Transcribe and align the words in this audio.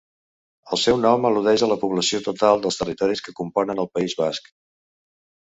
El 0.77 0.79
seu 0.83 0.95
nom 1.01 1.27
al·ludeix 1.29 1.63
a 1.67 1.69
la 1.71 1.77
població 1.83 2.21
total 2.29 2.65
dels 2.65 2.81
territoris 2.81 3.23
que 3.27 3.35
componen 3.43 3.85
el 3.85 3.93
País 3.99 4.19
Basc. 4.25 4.53